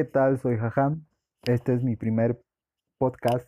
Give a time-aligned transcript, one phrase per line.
[0.00, 0.38] ¿qué tal?
[0.38, 1.04] Soy Jajam.
[1.46, 2.42] Este es mi primer
[2.96, 3.46] podcast.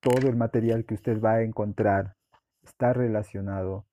[0.00, 2.14] Todo el material que usted va a encontrar
[2.62, 3.88] está relacionado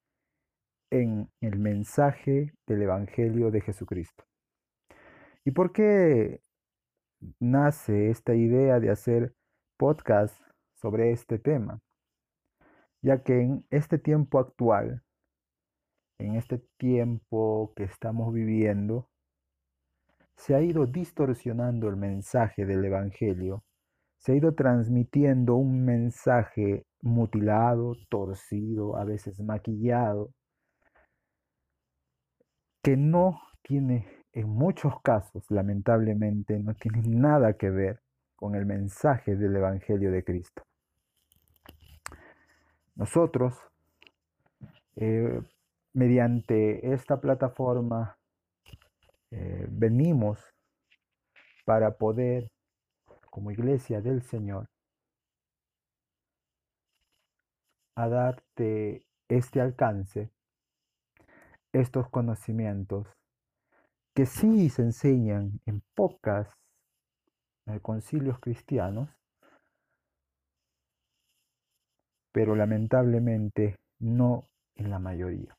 [0.92, 4.26] en el mensaje del Evangelio de Jesucristo.
[5.44, 6.39] ¿Y por qué
[7.39, 9.33] nace esta idea de hacer
[9.80, 10.39] podcast
[10.75, 11.80] sobre este tema?
[13.02, 15.02] Ya que en este tiempo actual,
[16.20, 19.10] en este tiempo que estamos viviendo,
[20.36, 23.64] se ha ido distorsionando el mensaje del Evangelio,
[24.18, 30.32] se ha ido transmitiendo un mensaje mutilado, torcido, a veces maquillado,
[32.81, 38.02] que no tiene, en muchos casos, lamentablemente, no tiene nada que ver
[38.36, 40.63] con el mensaje del Evangelio de Cristo.
[42.95, 43.58] Nosotros,
[44.95, 45.41] eh,
[45.93, 48.17] mediante esta plataforma,
[49.36, 50.39] eh, venimos
[51.66, 52.52] para poder,
[53.31, 54.67] como iglesia del Señor,
[57.95, 60.30] a darte este alcance,
[61.72, 63.08] estos conocimientos
[64.16, 66.48] que sí se enseñan en pocas
[67.66, 69.09] eh, concilios cristianos,
[72.31, 75.58] pero lamentablemente no en la mayoría.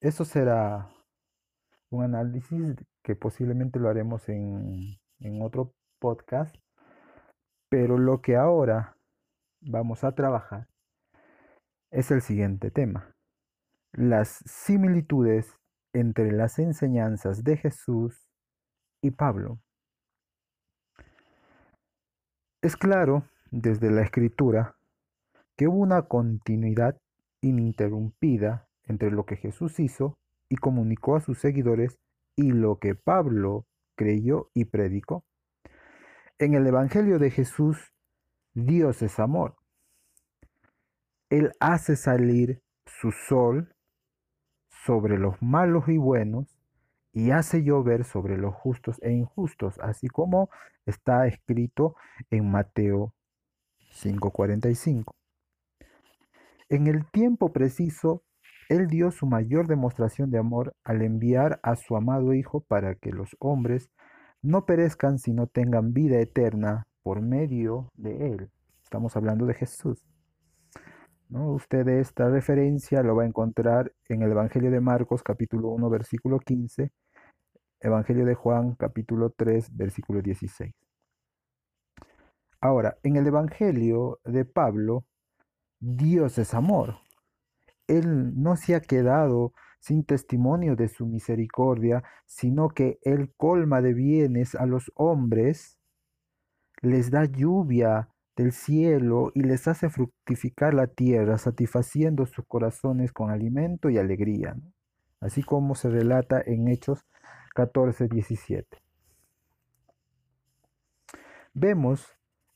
[0.00, 0.88] Eso será
[1.90, 6.54] un análisis que posiblemente lo haremos en, en otro podcast,
[7.68, 8.96] pero lo que ahora
[9.60, 10.68] vamos a trabajar
[11.90, 13.14] es el siguiente tema.
[13.92, 15.56] Las similitudes
[15.92, 18.28] entre las enseñanzas de Jesús
[19.02, 19.60] y Pablo.
[22.62, 24.76] Es claro desde la escritura
[25.56, 26.98] que hubo una continuidad
[27.40, 30.18] ininterrumpida entre lo que Jesús hizo
[30.48, 31.98] y comunicó a sus seguidores
[32.36, 35.24] y lo que Pablo creyó y predicó.
[36.38, 37.92] En el Evangelio de Jesús,
[38.54, 39.56] Dios es amor.
[41.30, 43.74] Él hace salir su sol
[44.68, 46.56] sobre los malos y buenos
[47.12, 50.50] y hace llover sobre los justos e injustos, así como
[50.84, 51.96] está escrito
[52.30, 53.14] en Mateo
[53.90, 55.14] 5:45.
[56.68, 58.22] En el tiempo preciso
[58.68, 63.12] él dio su mayor demostración de amor al enviar a su amado Hijo para que
[63.12, 63.90] los hombres
[64.42, 68.50] no perezcan sino tengan vida eterna por medio de Él.
[68.82, 70.04] Estamos hablando de Jesús.
[71.28, 71.52] ¿No?
[71.52, 76.38] Usted esta referencia lo va a encontrar en el Evangelio de Marcos capítulo 1 versículo
[76.38, 76.90] 15,
[77.80, 80.72] Evangelio de Juan capítulo 3 versículo 16.
[82.60, 85.04] Ahora, en el Evangelio de Pablo,
[85.78, 87.05] Dios es amor.
[87.88, 93.94] Él no se ha quedado sin testimonio de su misericordia, sino que Él colma de
[93.94, 95.78] bienes a los hombres,
[96.82, 103.30] les da lluvia del cielo y les hace fructificar la tierra, satisfaciendo sus corazones con
[103.30, 104.56] alimento y alegría,
[105.20, 107.06] así como se relata en Hechos
[107.54, 108.78] 14, 17.
[111.54, 112.06] Vemos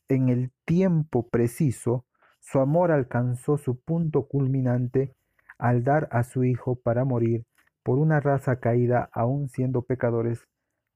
[0.08, 2.04] en el tiempo preciso
[2.40, 5.14] su amor alcanzó su punto culminante
[5.60, 7.46] al dar a su Hijo para morir
[7.82, 10.46] por una raza caída aún siendo pecadores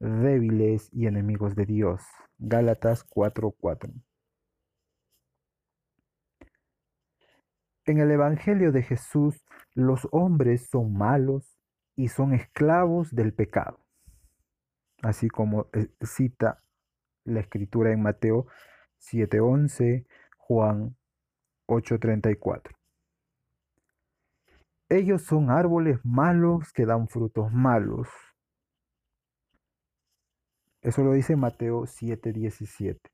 [0.01, 2.03] débiles y enemigos de Dios.
[2.39, 3.93] Gálatas 4:4.
[7.87, 9.45] En el Evangelio de Jesús,
[9.75, 11.59] los hombres son malos
[11.97, 13.79] y son esclavos del pecado,
[15.03, 16.63] así como eh, cita
[17.25, 18.47] la escritura en Mateo
[18.99, 20.07] 7:11,
[20.39, 20.97] Juan
[21.67, 22.84] 8:34.
[24.89, 28.09] Ellos son árboles malos que dan frutos malos.
[30.83, 33.11] Eso lo dice Mateo 7:17.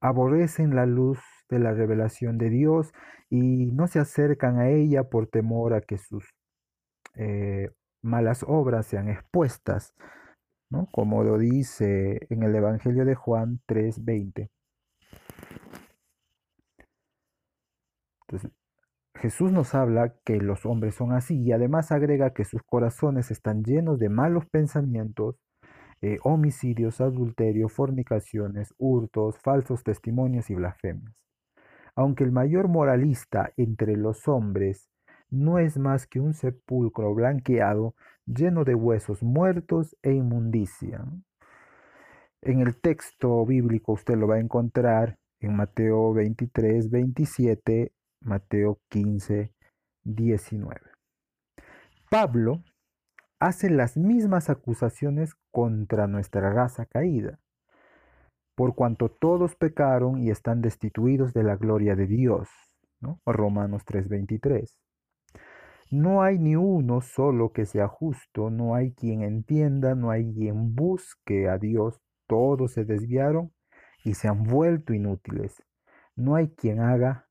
[0.00, 2.92] Aborrecen la luz de la revelación de Dios
[3.28, 6.34] y no se acercan a ella por temor a que sus
[7.14, 7.70] eh,
[8.02, 9.94] malas obras sean expuestas,
[10.70, 10.88] ¿no?
[10.92, 14.50] como lo dice en el Evangelio de Juan 3:20.
[18.22, 18.50] Entonces,
[19.20, 23.62] Jesús nos habla que los hombres son así y además agrega que sus corazones están
[23.64, 25.36] llenos de malos pensamientos,
[26.00, 31.14] eh, homicidios, adulterios, fornicaciones, hurtos, falsos testimonios y blasfemias.
[31.94, 34.88] Aunque el mayor moralista entre los hombres
[35.28, 37.94] no es más que un sepulcro blanqueado
[38.24, 41.04] lleno de huesos muertos e inmundicia.
[42.40, 49.52] En el texto bíblico usted lo va a encontrar en Mateo 23, 27 Mateo 15,
[50.04, 50.80] 19.
[52.10, 52.62] Pablo
[53.38, 57.38] hace las mismas acusaciones contra nuestra raza caída,
[58.54, 62.48] por cuanto todos pecaron y están destituidos de la gloria de Dios.
[63.24, 64.78] Romanos 3:23.
[65.90, 70.74] No hay ni uno solo que sea justo, no hay quien entienda, no hay quien
[70.74, 73.52] busque a Dios, todos se desviaron
[74.04, 75.62] y se han vuelto inútiles.
[76.14, 77.29] No hay quien haga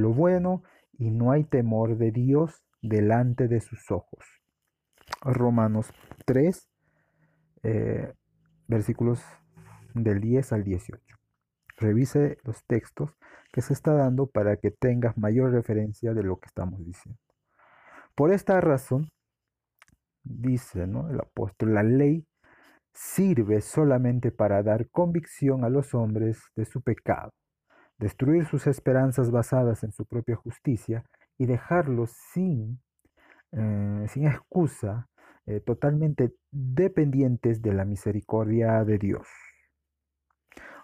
[0.00, 0.62] lo bueno
[0.92, 4.24] y no hay temor de Dios delante de sus ojos.
[5.22, 5.92] Romanos
[6.26, 6.68] 3,
[7.62, 8.12] eh,
[8.68, 9.22] versículos
[9.94, 11.02] del 10 al 18.
[11.76, 13.10] Revise los textos
[13.52, 17.20] que se está dando para que tengas mayor referencia de lo que estamos diciendo.
[18.14, 19.10] Por esta razón,
[20.22, 21.10] dice ¿no?
[21.10, 22.26] el apóstol, la ley
[22.92, 27.32] sirve solamente para dar convicción a los hombres de su pecado,
[27.98, 31.04] destruir sus esperanzas basadas en su propia justicia
[31.38, 32.80] y dejarlos sin,
[33.52, 35.08] eh, sin excusa,
[35.46, 39.28] eh, totalmente dependientes de la misericordia de Dios.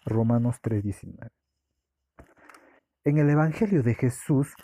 [0.05, 1.31] Romanos 3:19.
[3.05, 4.55] En el Evangelio de Jesús,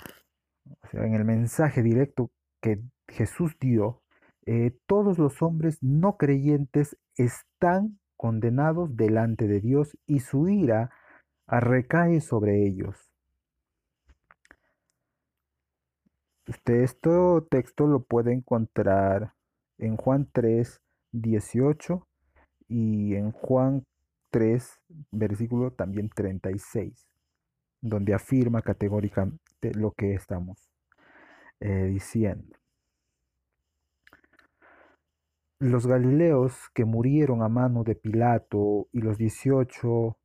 [0.64, 4.02] o sea, en el mensaje directo que Jesús dio,
[4.44, 10.90] eh, todos los hombres no creyentes están condenados delante de Dios y su ira
[11.48, 12.96] recae sobre ellos.
[16.48, 17.10] Usted este
[17.50, 19.34] texto lo puede encontrar
[19.78, 20.80] en Juan 3,
[21.12, 22.06] 18
[22.68, 23.84] y en Juan
[24.30, 27.08] 3, versículo también 36,
[27.80, 30.70] donde afirma categóricamente lo que estamos
[31.60, 32.56] eh, diciendo.
[35.58, 40.16] Los galileos que murieron a mano de Pilato y los 18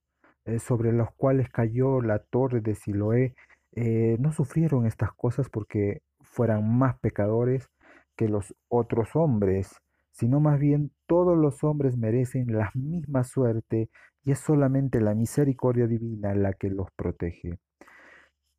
[0.46, 3.36] eh, sobre los cuales cayó la torre de Siloé,
[3.74, 7.70] eh, no sufrieron estas cosas porque fueran más pecadores
[8.16, 13.90] que los otros hombres, sino más bien todos los hombres merecen la misma suerte
[14.24, 17.60] y es solamente la misericordia divina la que los protege.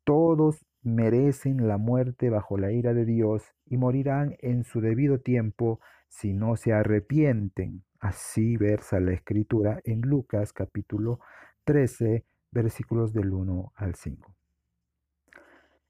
[0.03, 5.79] Todos merecen la muerte bajo la ira de Dios y morirán en su debido tiempo
[6.09, 7.83] si no se arrepienten.
[7.99, 11.19] Así versa la escritura en Lucas capítulo
[11.63, 14.35] 13, versículos del 1 al 5.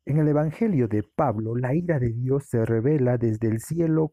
[0.06, 4.12] En el Evangelio de Pablo, la ira de Dios se revela desde el cielo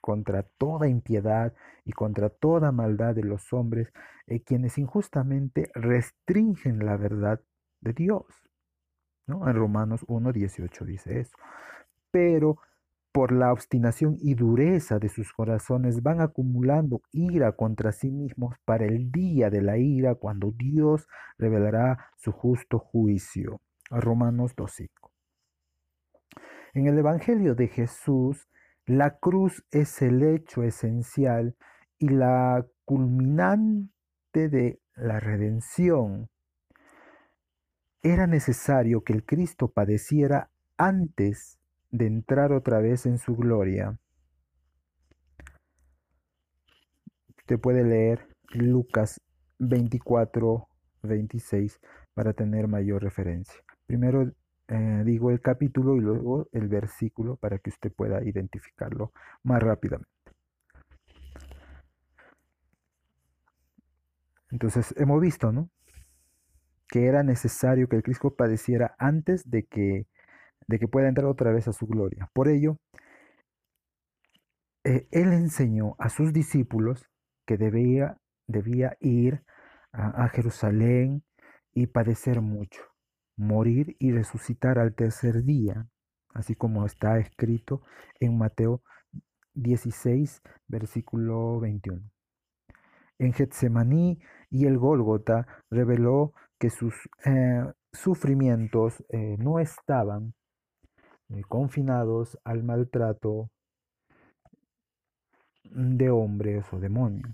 [0.00, 1.54] contra toda impiedad
[1.84, 3.92] y contra toda maldad de los hombres,
[4.26, 7.40] eh, quienes injustamente restringen la verdad
[7.80, 8.26] de Dios.
[9.28, 11.36] En Romanos 1, 18 dice eso.
[12.10, 12.58] Pero
[13.12, 18.84] por la obstinación y dureza de sus corazones van acumulando ira contra sí mismos para
[18.86, 21.08] el día de la ira cuando Dios
[21.38, 23.60] revelará su justo juicio.
[23.90, 25.10] Romanos 2.5.
[26.74, 28.48] En el Evangelio de Jesús,
[28.86, 31.56] la cruz es el hecho esencial
[31.98, 36.28] y la culminante de la redención.
[38.02, 41.59] Era necesario que el Cristo padeciera antes
[41.90, 43.98] de entrar otra vez en su gloria.
[47.38, 49.20] Usted puede leer Lucas
[49.58, 50.68] 24,
[51.02, 51.80] 26
[52.14, 53.60] para tener mayor referencia.
[53.86, 54.32] Primero
[54.68, 60.08] eh, digo el capítulo y luego el versículo para que usted pueda identificarlo más rápidamente.
[64.50, 65.70] Entonces hemos visto, ¿no?
[66.88, 70.06] Que era necesario que el Cristo padeciera antes de que
[70.70, 72.30] de que pueda entrar otra vez a su gloria.
[72.32, 72.76] Por ello,
[74.84, 77.06] eh, él enseñó a sus discípulos
[77.44, 79.42] que debía, debía ir
[79.92, 81.24] a, Jerusalén
[81.74, 82.82] y padecer mucho,
[83.36, 85.88] morir y resucitar al tercer día,
[86.34, 87.82] así como está escrito
[88.20, 88.82] en Mateo
[89.54, 92.00] 16, versículo 21.
[93.18, 100.34] En Getsemaní y el Gólgota reveló que sus eh, sufrimientos eh, no estaban
[101.48, 103.50] confinados al maltrato
[105.64, 107.32] de hombres o demonios.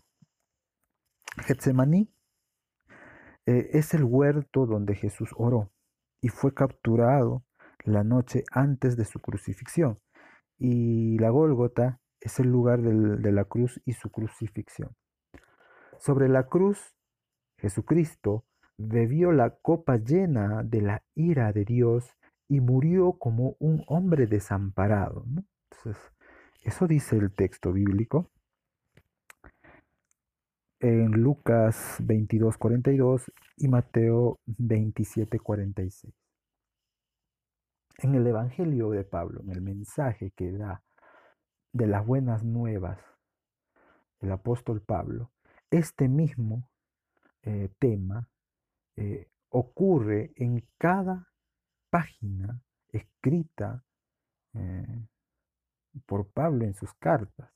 [1.38, 2.10] Getsemaní
[3.46, 5.70] eh, es el huerto donde Jesús oró
[6.20, 7.44] y fue capturado
[7.84, 9.98] la noche antes de su crucifixión.
[10.58, 14.96] Y la Gólgota es el lugar de la cruz y su crucifixión.
[15.98, 16.94] Sobre la cruz,
[17.58, 18.44] Jesucristo
[18.78, 22.16] bebió la copa llena de la ira de Dios
[22.48, 25.24] y murió como un hombre desamparado.
[25.26, 26.12] Entonces,
[26.62, 28.30] eso dice el texto bíblico.
[30.78, 36.12] En Lucas 22, 42 y Mateo 27, 46.
[37.98, 40.82] En el Evangelio de Pablo, en el mensaje que da
[41.72, 43.00] de las buenas nuevas,
[44.20, 45.30] el apóstol Pablo,
[45.70, 46.68] este mismo
[47.42, 48.28] eh, tema
[48.96, 51.28] eh, ocurre en cada
[51.90, 52.60] página
[52.92, 53.84] escrita
[54.54, 55.06] eh,
[56.06, 57.50] por Pablo en sus cartas.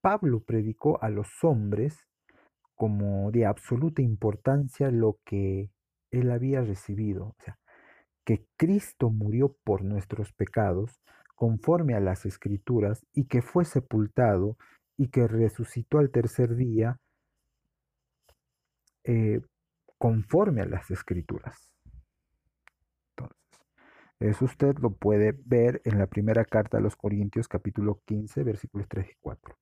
[0.00, 2.08] Pablo predicó a los hombres
[2.74, 5.70] como de absoluta importancia lo que
[6.10, 7.58] él había recibido, o sea,
[8.24, 11.00] que Cristo murió por nuestros pecados
[11.34, 14.56] conforme a las escrituras y que fue sepultado
[14.96, 16.98] y que resucitó al tercer día
[19.04, 19.40] eh,
[19.98, 21.75] conforme a las escrituras.
[24.18, 28.88] Eso usted lo puede ver en la primera carta a los Corintios capítulo 15 versículos
[28.88, 29.56] 3 y 4.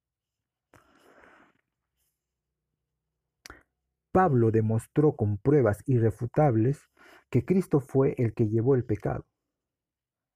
[4.13, 6.89] Pablo demostró con pruebas irrefutables
[7.31, 9.27] que Cristo fue el que llevó el pecado.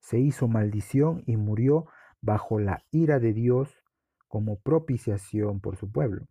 [0.00, 1.86] Se hizo maldición y murió
[2.20, 3.84] bajo la ira de Dios
[4.26, 6.26] como propiciación por su pueblo.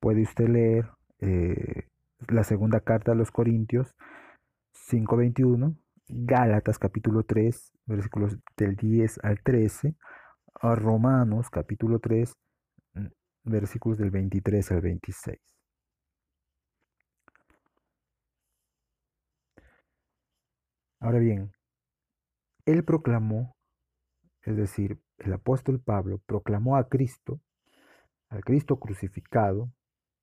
[0.00, 1.86] Puede usted leer eh,
[2.26, 3.94] la segunda carta a los Corintios
[4.90, 5.76] 5.21,
[6.08, 9.94] Gálatas capítulo 3, versículos del 10 al 13,
[10.54, 12.32] a Romanos capítulo 3,
[13.44, 15.38] versículos del 23 al 26.
[21.00, 21.52] Ahora bien,
[22.66, 23.56] él proclamó,
[24.42, 27.40] es decir, el apóstol Pablo proclamó a Cristo,
[28.28, 29.72] al Cristo crucificado,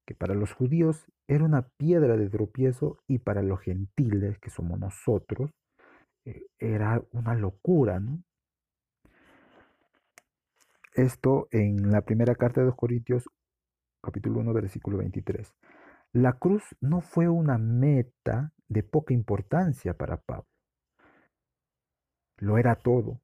[0.05, 4.79] que para los judíos era una piedra de tropiezo y para los gentiles, que somos
[4.79, 5.51] nosotros,
[6.25, 8.23] eh, era una locura, ¿no?
[10.95, 13.29] Esto en la primera carta de los Corintios,
[14.01, 15.53] capítulo 1, versículo 23.
[16.13, 20.47] La cruz no fue una meta de poca importancia para Pablo.
[22.37, 23.21] Lo era todo.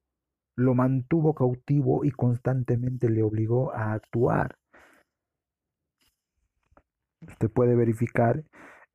[0.54, 4.58] Lo mantuvo cautivo y constantemente le obligó a actuar.
[7.22, 8.44] Usted puede verificar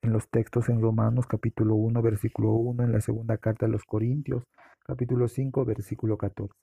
[0.02, 3.84] en los textos en Romanos capítulo 1, versículo 1, en la segunda carta de los
[3.84, 4.44] Corintios,
[4.86, 6.54] capítulo 5, versículo 14.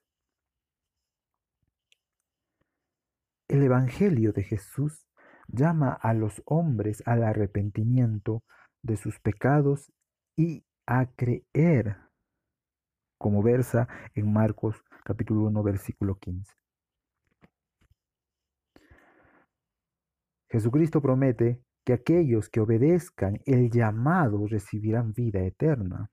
[3.49, 5.09] El Evangelio de Jesús
[5.49, 8.43] llama a los hombres al arrepentimiento
[8.83, 9.93] de sus pecados
[10.37, 11.97] y a creer,
[13.19, 16.53] como versa en Marcos capítulo 1 versículo 15.
[20.51, 26.11] Jesucristo promete que aquellos que obedezcan el llamado recibirán vida eterna.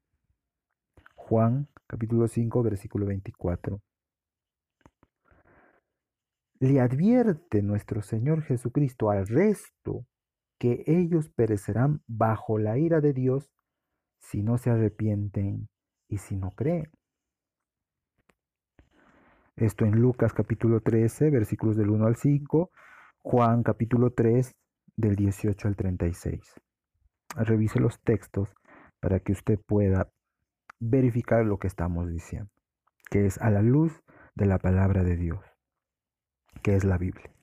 [1.15, 3.81] Juan capítulo 5 versículo 24
[6.59, 10.05] le advierte nuestro Señor Jesucristo al resto
[10.57, 13.51] que ellos perecerán bajo la ira de Dios
[14.19, 15.67] si no se arrepienten
[16.07, 16.89] y si no creen.
[19.57, 22.71] Esto en Lucas capítulo 13, versículos del 1 al 5,
[23.27, 24.51] Juan capítulo 3,
[24.97, 26.61] del 18 al 36.
[27.35, 28.49] Revise los textos
[28.99, 30.11] para que usted pueda
[30.79, 32.51] verificar lo que estamos diciendo,
[33.09, 33.99] que es a la luz
[34.35, 35.39] de la palabra de Dios
[36.61, 37.33] que es la Biblia.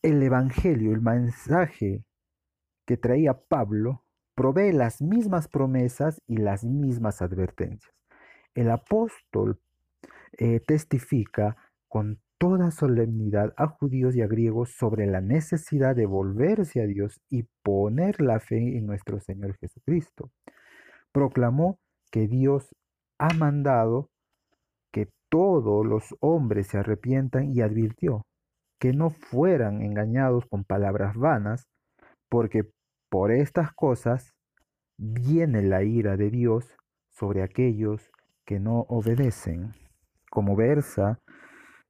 [0.00, 2.02] El Evangelio, el mensaje
[2.86, 7.94] que traía Pablo, provee las mismas promesas y las mismas advertencias.
[8.54, 9.60] El apóstol
[10.38, 16.80] eh, testifica con toda solemnidad a judíos y a griegos sobre la necesidad de volverse
[16.80, 20.30] a Dios y poner la fe en nuestro Señor Jesucristo.
[21.12, 21.78] Proclamó
[22.10, 22.74] que Dios
[23.18, 24.10] ha mandado
[25.28, 28.26] todos los hombres se arrepientan y advirtió
[28.78, 31.66] que no fueran engañados con palabras vanas,
[32.28, 32.70] porque
[33.10, 34.34] por estas cosas
[34.96, 36.76] viene la ira de Dios
[37.10, 38.10] sobre aquellos
[38.44, 39.74] que no obedecen,
[40.30, 41.18] como versa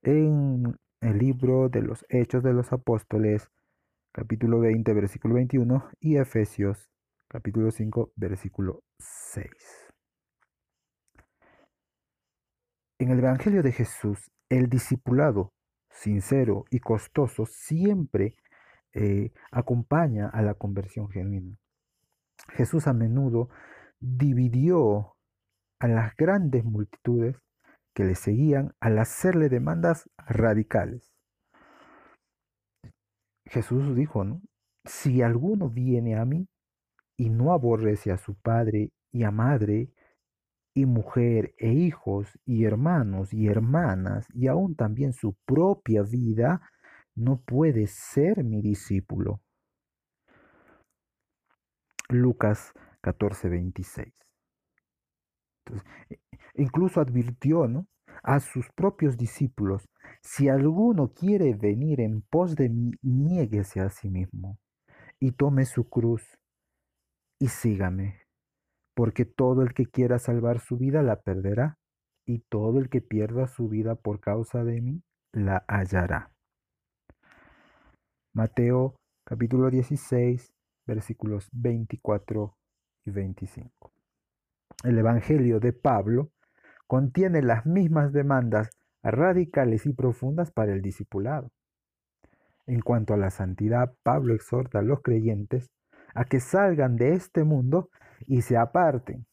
[0.08, 3.50] en el libro de los Hechos de los Apóstoles,
[4.10, 6.90] capítulo 20, versículo 21, y Efesios,
[7.28, 9.46] capítulo 5, versículo 6.
[13.00, 15.52] En el Evangelio de Jesús, el discipulado
[15.90, 18.34] sincero y costoso siempre
[18.94, 21.58] eh, acompaña a la conversión genuina.
[22.54, 23.50] Jesús a menudo
[24.00, 25.16] dividió
[25.80, 27.36] a las grandes multitudes
[27.98, 31.12] que le seguían al hacerle demandas radicales.
[33.44, 34.40] Jesús dijo, ¿no?
[34.84, 36.46] Si alguno viene a mí
[37.16, 39.90] y no aborrece a su padre y a madre
[40.76, 46.70] y mujer e hijos y hermanos y hermanas y aún también su propia vida,
[47.16, 49.40] no puede ser mi discípulo.
[52.10, 54.14] Lucas 14, 26.
[56.58, 57.66] Incluso advirtió,
[58.22, 59.88] a sus propios discípulos,
[60.22, 64.58] si alguno quiere venir en pos de mí, niéguese a sí mismo
[65.20, 66.38] y tome su cruz
[67.40, 68.22] y sígame,
[68.94, 71.78] porque todo el que quiera salvar su vida la perderá,
[72.26, 76.30] y todo el que pierda su vida por causa de mí la hallará.
[78.34, 80.52] Mateo capítulo 16,
[80.86, 82.54] versículos 24
[83.06, 83.92] y 25.
[84.84, 86.30] El Evangelio de Pablo
[86.88, 88.70] contiene las mismas demandas
[89.02, 91.50] radicales y profundas para el discipulado.
[92.66, 95.70] En cuanto a la santidad, Pablo exhorta a los creyentes
[96.14, 97.90] a que salgan de este mundo
[98.26, 99.26] y se aparten,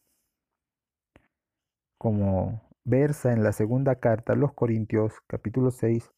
[1.97, 6.11] como versa en la segunda carta a los Corintios capítulo 6,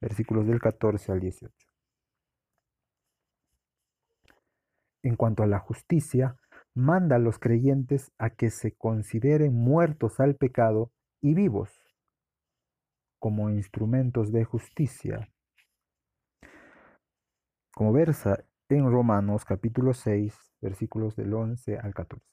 [0.00, 1.54] versículos del 14 al 18.
[5.04, 6.36] En cuanto a la justicia,
[6.74, 11.70] manda a los creyentes a que se consideren muertos al pecado y vivos
[13.18, 15.28] como instrumentos de justicia.
[17.74, 22.24] Como versa en Romanos capítulo 6, versículos del 11 al 14.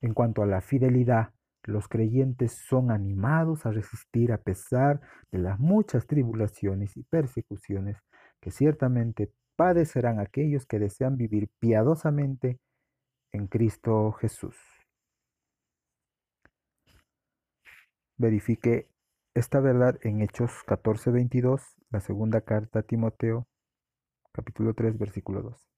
[0.00, 1.32] En cuanto a la fidelidad,
[1.64, 5.00] los creyentes son animados a resistir a pesar
[5.30, 7.98] de las muchas tribulaciones y persecuciones
[8.40, 12.58] que ciertamente padecerán aquellos que desean vivir piadosamente
[13.32, 14.56] en Cristo Jesús.
[18.18, 18.88] Verifique
[19.34, 23.48] esta verdad en Hechos 14:22, la segunda carta a Timoteo,
[24.32, 25.68] capítulo 3, versículo 2.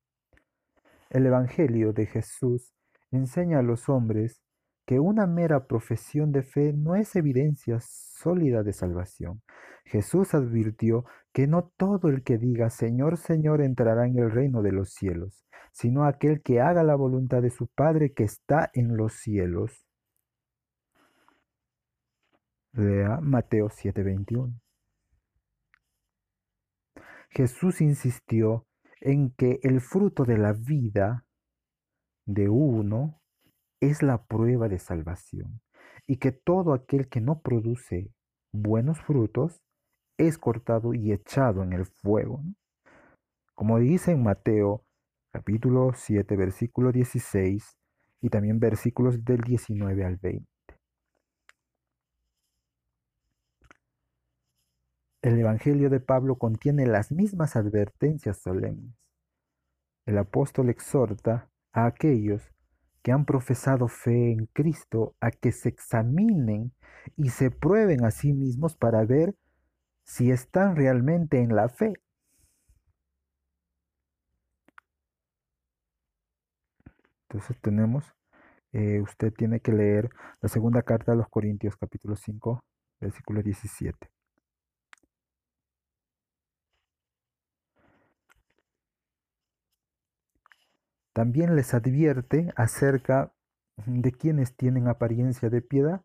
[1.11, 2.75] El Evangelio de Jesús
[3.13, 4.43] enseña a los hombres
[4.87, 9.43] que una mera profesión de fe no es evidencia sólida de salvación.
[9.85, 14.73] Jesús advirtió que no todo el que diga Señor, Señor entrará en el reino de
[14.73, 19.15] los cielos, sino aquel que haga la voluntad de su Padre que está en los
[19.15, 19.87] cielos.
[22.73, 24.61] Lea Mateo 7:21.
[27.31, 28.67] Jesús insistió
[29.01, 31.25] en que el fruto de la vida
[32.27, 33.21] de uno
[33.91, 35.61] es la prueba de salvación
[36.07, 38.11] y que todo aquel que no produce
[38.53, 39.63] buenos frutos
[40.19, 42.43] es cortado y echado en el fuego.
[43.55, 44.85] Como dice en Mateo
[45.33, 47.77] capítulo 7 versículo 16
[48.23, 50.47] y también versículos del 19 al 20.
[55.23, 58.95] El Evangelio de Pablo contiene las mismas advertencias solemnes.
[60.07, 62.54] El apóstol exhorta a aquellos
[63.05, 66.73] que han profesado fe en Cristo a que se examinen
[67.19, 69.37] y se prueben a sí mismos para ver
[70.05, 71.93] si están realmente en la fe.
[77.29, 78.15] Entonces tenemos,
[78.73, 80.09] eh, usted tiene que leer
[80.41, 82.65] la segunda carta a los Corintios capítulo 5,
[83.01, 84.14] versículo 17.
[91.15, 93.33] También les advierte acerca
[93.87, 96.05] de quienes tienen apariencia de piedad,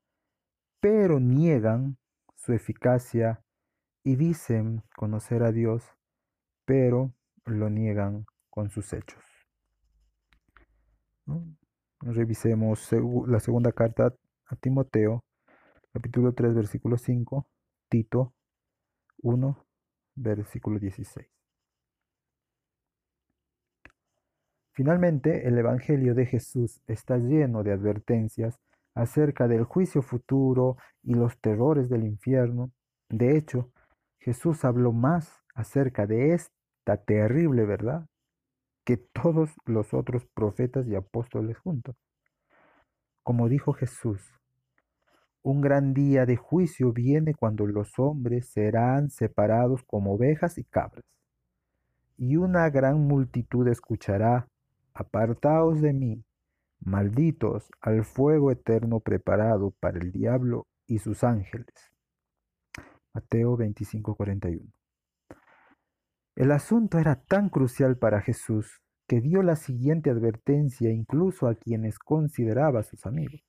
[0.79, 1.97] pero niegan
[2.35, 3.43] su eficacia
[4.03, 5.83] y dicen conocer a Dios,
[6.63, 7.11] pero
[7.45, 9.23] lo niegan con sus hechos.
[12.01, 12.91] Revisemos
[13.27, 14.13] la segunda carta
[14.45, 15.23] a Timoteo,
[15.91, 17.49] capítulo 3, versículo 5,
[17.89, 18.35] Tito
[19.23, 19.65] 1,
[20.15, 21.38] versículo 16.
[24.71, 28.59] Finalmente, el Evangelio de Jesús está lleno de advertencias
[28.95, 32.71] acerca del juicio futuro y los terrores del infierno.
[33.09, 33.71] De hecho,
[34.19, 38.07] Jesús habló más acerca de esta terrible verdad
[38.85, 41.95] que todos los otros profetas y apóstoles juntos.
[43.23, 44.21] Como dijo Jesús,
[45.41, 51.05] un gran día de juicio viene cuando los hombres serán separados como ovejas y cabras,
[52.17, 54.47] y una gran multitud escuchará
[54.99, 56.25] Apartaos de mí,
[56.81, 61.73] malditos, al fuego eterno preparado para el diablo y sus ángeles.
[63.13, 64.73] Mateo 25:41.
[66.35, 71.97] El asunto era tan crucial para Jesús que dio la siguiente advertencia incluso a quienes
[71.97, 73.39] consideraba sus amigos.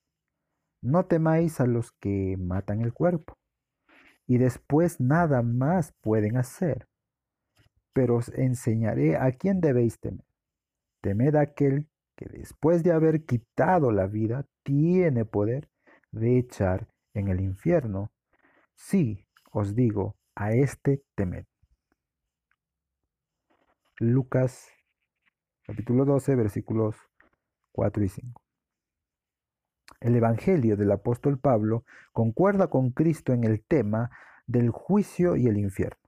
[0.81, 3.37] No temáis a los que matan el cuerpo,
[4.25, 6.87] y después nada más pueden hacer,
[7.91, 10.30] pero os enseñaré a quién debéis temer.
[11.01, 15.69] Temed aquel que después de haber quitado la vida tiene poder
[16.11, 18.11] de echar en el infierno.
[18.75, 21.45] Sí, os digo, a este temed.
[23.99, 24.69] Lucas
[25.63, 26.95] capítulo 12 versículos
[27.71, 28.41] 4 y 5.
[29.99, 34.09] El Evangelio del apóstol Pablo concuerda con Cristo en el tema
[34.47, 36.00] del juicio y el infierno.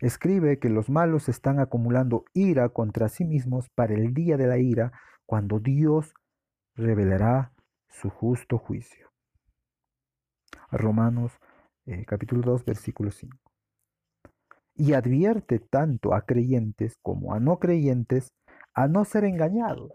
[0.00, 4.58] Escribe que los malos están acumulando ira contra sí mismos para el día de la
[4.58, 4.92] ira,
[5.26, 6.14] cuando Dios
[6.74, 7.52] revelará
[7.88, 9.10] su justo juicio.
[10.70, 11.38] Romanos
[11.86, 13.36] eh, capítulo 2, versículo 5.
[14.74, 18.32] Y advierte tanto a creyentes como a no creyentes
[18.72, 19.92] a no ser engañados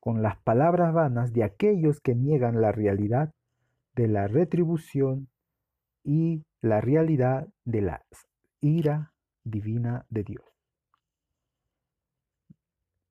[0.00, 3.30] con las palabras vanas de aquellos que niegan la realidad
[3.94, 5.28] de la retribución
[6.08, 8.02] y la realidad de la
[8.62, 9.12] ira
[9.44, 10.42] divina de Dios.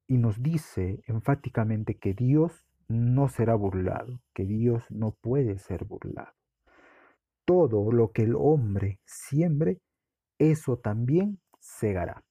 [0.08, 6.34] Y nos dice enfáticamente que Dios no será burlado, que Dios no puede ser burlado.
[7.46, 9.80] Todo lo que el hombre siembre,
[10.40, 12.26] eso también segará.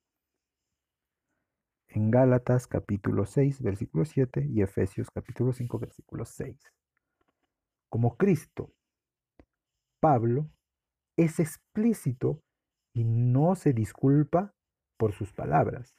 [1.86, 6.58] En Gálatas capítulo 6, versículo 7 y Efesios capítulo 5, versículo 6.
[7.88, 8.72] Como Cristo,
[10.00, 10.50] Pablo
[11.16, 12.42] es explícito
[12.92, 14.54] y no se disculpa
[14.96, 15.98] por sus palabras.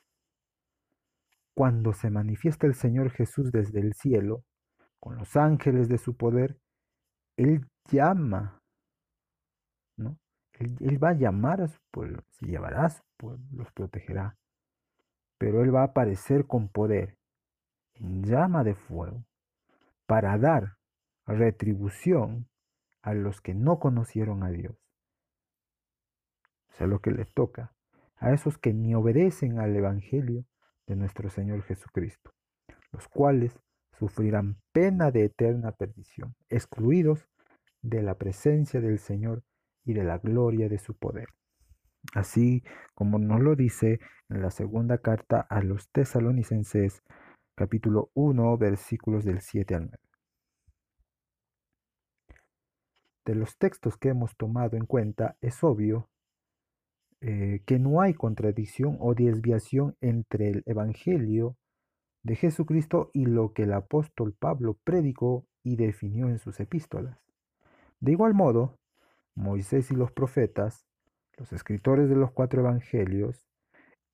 [1.56, 4.44] Cuando se manifiesta el Señor Jesús desde el cielo,
[5.00, 6.60] con los ángeles de su poder,
[7.36, 8.62] Él llama,
[9.98, 10.18] ¿no?
[10.54, 14.38] Él, va a llamar a su pueblo, se llevará a su pueblo, los protegerá.
[15.38, 17.16] Pero Él va a aparecer con poder,
[17.94, 19.24] en llama de fuego,
[20.08, 20.78] para dar
[21.28, 22.48] retribución
[23.04, 24.87] a los que no conocieron a Dios.
[26.78, 27.74] Sea, lo que les toca,
[28.18, 30.46] a esos que ni obedecen al Evangelio
[30.86, 32.34] de nuestro Señor Jesucristo,
[32.92, 33.60] los cuales
[33.98, 37.28] sufrirán pena de eterna perdición, excluidos
[37.82, 39.44] de la presencia del Señor
[39.86, 41.30] y de la gloria de su poder.
[42.14, 42.64] Así
[42.94, 47.02] como nos lo dice en la segunda carta a los tesalonicenses,
[47.56, 49.98] capítulo 1, versículos del 7 al 9.
[53.26, 56.08] De los textos que hemos tomado en cuenta, es obvio
[57.22, 61.58] eh, que no hay contradicción o desviación entre el Evangelio
[62.24, 67.18] de Jesucristo y lo que el apóstol Pablo predicó y definió en sus epístolas.
[68.00, 68.78] De igual modo,
[69.34, 70.86] Moisés y los profetas,
[71.38, 73.48] los escritores de los cuatro evangelios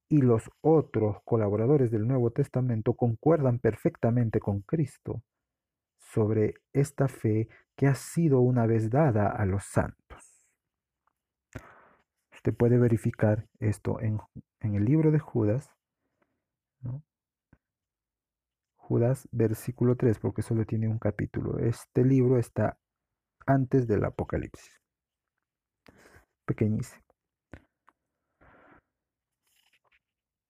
[0.10, 5.24] y los otros colaboradores del Nuevo Testamento concuerdan perfectamente con Cristo
[5.98, 10.33] sobre esta fe que ha sido una vez dada a los santos.
[12.44, 14.20] Usted puede verificar esto en,
[14.60, 15.72] el libro de Judas,
[18.76, 21.58] Judas versículo 3, porque solo tiene un capítulo.
[21.60, 22.78] Este libro está
[23.46, 24.82] antes del Apocalipsis.
[26.46, 27.06] Pequeñísimo.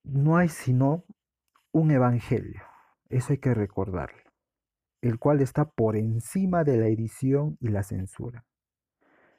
[0.04, 1.06] No hay sino
[1.72, 2.64] un evangelio,
[3.10, 4.32] eso hay que recordarlo,
[5.02, 8.48] el cual está por encima de la edición y la censura,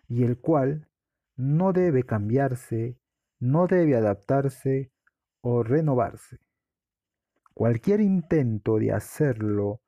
[0.06, 0.88] y el cual
[1.36, 2.98] no debe cambiarse,
[3.40, 4.90] no debe adaptarse
[5.40, 6.38] o renovarse.
[7.52, 9.80] Cualquier intento de hacerlo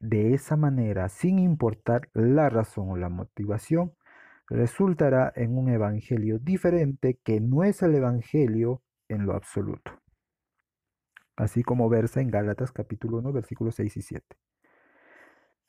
[0.00, 3.94] de esa manera, sin importar la razón o la motivación,
[4.48, 9.92] resultará en un evangelio diferente que no es el evangelio en lo absoluto.
[11.36, 14.36] Así como versa en Gálatas capítulo 1 versículos 6 y 7.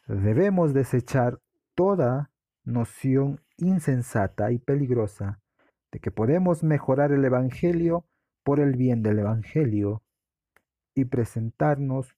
[0.08, 1.40] Debemos desechar
[1.74, 2.32] toda
[2.66, 5.40] noción insensata y peligrosa
[5.92, 8.06] de que podemos mejorar el Evangelio
[8.44, 10.04] por el bien del Evangelio
[10.94, 12.16] y presentarnos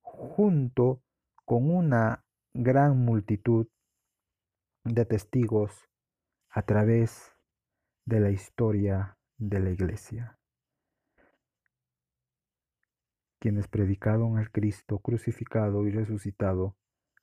[0.00, 1.02] junto
[1.44, 3.68] con una gran multitud
[4.84, 5.88] de testigos
[6.50, 7.32] a través
[8.06, 10.38] de la historia de la iglesia,
[13.38, 16.76] quienes predicaron al Cristo crucificado y resucitado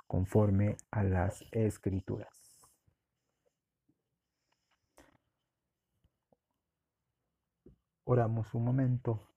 [0.07, 2.42] conforme a las escrituras.
[8.05, 9.27] Oramos un momento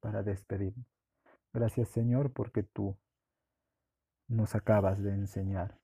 [0.00, 0.86] para despedirnos.
[1.52, 2.96] Gracias Señor porque tú
[4.28, 5.78] nos acabas de enseñar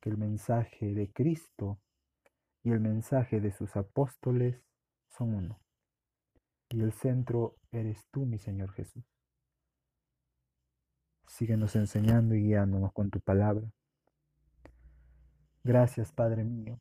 [0.00, 1.80] que el mensaje de Cristo
[2.62, 4.62] y el mensaje de sus apóstoles
[5.08, 5.60] son uno.
[6.68, 9.04] Y el centro eres tú, mi Señor Jesús.
[11.26, 13.66] Síguenos enseñando y guiándonos con tu palabra.
[15.64, 16.80] Gracias, Padre mío,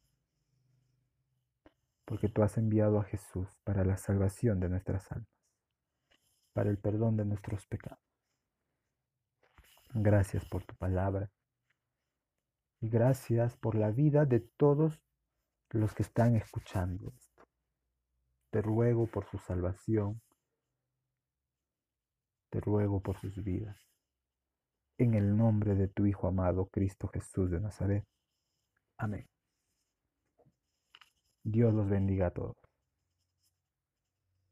[2.12, 5.32] porque tú has enviado a Jesús para la salvación de nuestras almas,
[6.52, 8.04] para el perdón de nuestros pecados.
[9.94, 11.32] Gracias por tu palabra
[12.82, 15.02] y gracias por la vida de todos
[15.70, 17.48] los que están escuchando esto.
[18.50, 20.22] Te ruego por su salvación,
[22.50, 23.88] te ruego por sus vidas.
[24.98, 28.06] en el nombre de tu Hijo amado, Cristo Jesús de Nazaret.
[28.98, 29.31] Amén.
[31.44, 32.71] Dios los bendiga a todos.